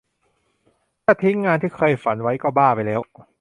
[1.03, 3.01] ถ้าทิ้งงานที่เคยฝันไว้ก็บ้าไปแล้ว